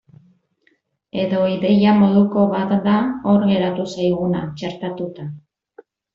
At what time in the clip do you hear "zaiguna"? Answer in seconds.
3.93-4.43